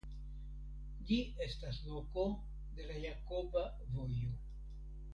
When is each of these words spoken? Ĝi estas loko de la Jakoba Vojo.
Ĝi 1.09 1.19
estas 1.47 1.79
loko 1.91 2.25
de 2.81 2.89
la 2.91 2.97
Jakoba 3.07 3.67
Vojo. 3.95 4.35